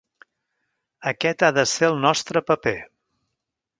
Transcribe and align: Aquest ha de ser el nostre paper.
Aquest 1.11 1.45
ha 1.47 1.51
de 1.59 1.65
ser 1.73 1.85
el 1.91 2.01
nostre 2.07 2.43
paper. 2.49 2.77